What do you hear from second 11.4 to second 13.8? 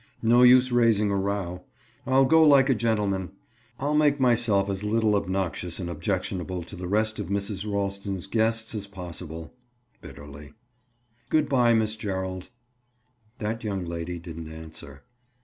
by, Miss Gerald." That